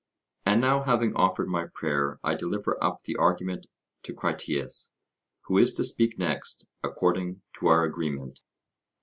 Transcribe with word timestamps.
And 0.47 0.59
now 0.59 0.81
having 0.81 1.15
offered 1.15 1.47
my 1.47 1.67
prayer 1.75 2.19
I 2.23 2.33
deliver 2.33 2.83
up 2.83 3.03
the 3.03 3.15
argument 3.17 3.67
to 4.01 4.15
Critias, 4.15 4.91
who 5.41 5.59
is 5.59 5.73
to 5.73 5.83
speak 5.83 6.17
next 6.17 6.65
according 6.83 7.43
to 7.59 7.67
our 7.67 7.83
agreement. 7.83 8.41